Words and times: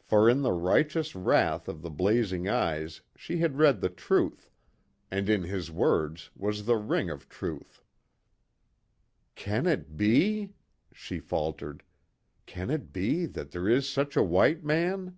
For 0.00 0.28
in 0.28 0.42
the 0.42 0.52
righteous 0.52 1.14
wrath 1.14 1.66
of 1.66 1.80
the 1.80 1.88
blazing 1.88 2.46
eyes 2.46 3.00
she 3.16 3.38
had 3.38 3.56
read 3.56 3.80
the 3.80 3.88
truth 3.88 4.50
and 5.10 5.30
in 5.30 5.44
his 5.44 5.70
words 5.70 6.28
was 6.36 6.66
the 6.66 6.76
ring 6.76 7.08
of 7.08 7.30
truth. 7.30 7.82
"Can 9.34 9.64
it 9.66 9.96
be?" 9.96 10.52
she 10.92 11.18
faltered, 11.20 11.84
"Can 12.44 12.68
it 12.68 12.92
be 12.92 13.24
that 13.24 13.52
there 13.52 13.66
is 13.66 13.88
such 13.88 14.14
a 14.14 14.22
white 14.22 14.62
man?" 14.62 15.16